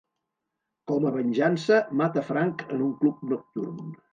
Com 0.91 1.05
a 1.09 1.11
venjança, 1.17 1.79
mata 2.01 2.25
Frank 2.33 2.67
en 2.79 2.85
un 2.89 2.99
club 3.05 3.25
nocturn. 3.35 3.97